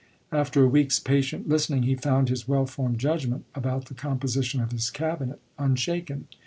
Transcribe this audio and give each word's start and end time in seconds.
After 0.31 0.63
a 0.63 0.67
week's 0.67 0.97
patient 0.97 1.47
listening 1.47 1.83
he 1.83 1.93
found 1.93 2.29
his 2.29 2.47
well 2.47 2.65
formed 2.65 2.97
judgment 2.97 3.45
about 3.53 3.85
the 3.85 3.93
composition 3.93 4.59
of 4.59 4.71
his 4.71 4.89
Cabinet 4.89 5.39
unshaken. 5.59 6.27